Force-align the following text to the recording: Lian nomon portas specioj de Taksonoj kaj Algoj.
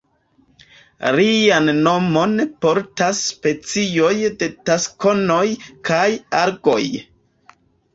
Lian 1.19 1.69
nomon 1.89 2.33
portas 2.67 3.23
specioj 3.29 4.13
de 4.43 4.51
Taksonoj 4.67 5.47
kaj 5.95 6.05
Algoj. 6.45 6.85